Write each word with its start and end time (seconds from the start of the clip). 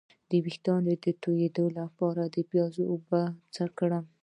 د 0.29 0.31
ویښتو 0.43 0.73
تویدو 1.23 1.65
لپاره 1.79 2.21
د 2.35 2.37
پیاز 2.49 2.75
اوبه 2.91 3.21
څه 3.53 3.63
کړم؟ 3.77 4.05